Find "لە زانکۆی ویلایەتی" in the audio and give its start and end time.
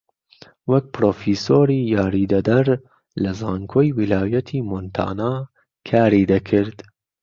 3.23-4.65